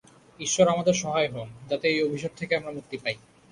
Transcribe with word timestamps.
ইশ্বর 0.39 0.65
আমাদের 0.67 0.95
সহায় 0.95 1.29
হোন, 1.33 1.47
যাতে 1.69 1.85
এই 1.89 1.99
অভিশাপ 2.03 2.33
থেকে 2.35 2.53
আমরা 2.55 2.71
মুক্তি 2.71 2.95
পাই। 2.97 3.15